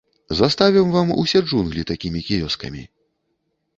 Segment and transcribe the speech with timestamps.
[0.37, 2.83] Заставім вам усе джунглі такімі кіёскамі.